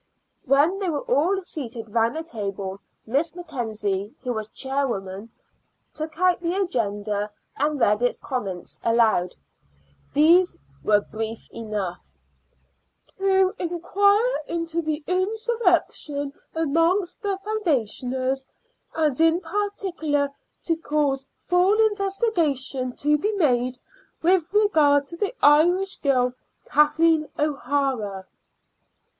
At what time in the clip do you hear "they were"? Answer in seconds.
0.79-1.03